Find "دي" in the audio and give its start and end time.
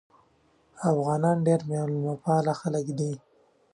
2.99-3.13